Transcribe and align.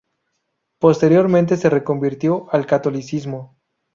Posteriormente 0.79 1.57
se 1.57 1.69
reconvirtió 1.69 2.47
al 2.51 2.65
catolicismo. 2.65 3.55